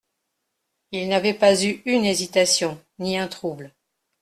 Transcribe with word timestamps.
Il 0.91 1.09
n'avait 1.09 1.35
pas 1.35 1.63
eu 1.63 1.79
une 1.85 2.05
hésitation 2.05 2.83
ni 2.97 3.19
un 3.19 3.27
trouble. 3.27 3.71